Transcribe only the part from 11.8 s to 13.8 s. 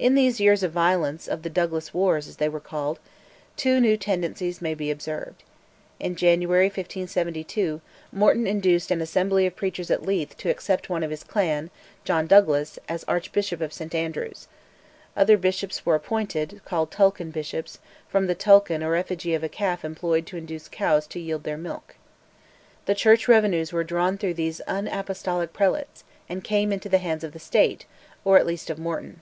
John Douglas, as Archbishop of